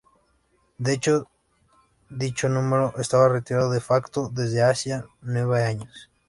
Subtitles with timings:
[0.79, 1.29] De hecho,
[2.09, 6.09] dicho número estaba retirado "de facto" desde hacía nueve años.